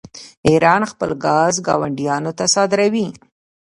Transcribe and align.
ایران 0.47 0.81
خپل 0.91 1.09
ګاز 1.25 1.55
ګاونډیانو 1.67 2.31
ته 2.37 2.45
صادروي. 2.53 3.07